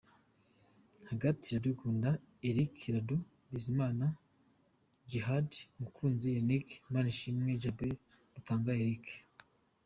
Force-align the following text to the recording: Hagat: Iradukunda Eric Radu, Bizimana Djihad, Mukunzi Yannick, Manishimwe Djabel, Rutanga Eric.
Hagat: 1.09 1.39
Iradukunda 1.49 2.09
Eric 2.49 2.75
Radu, 2.95 3.17
Bizimana 3.51 4.05
Djihad, 5.09 5.49
Mukunzi 5.81 6.27
Yannick, 6.35 6.67
Manishimwe 6.93 7.51
Djabel, 7.59 7.93
Rutanga 8.35 8.71
Eric. 8.83 9.05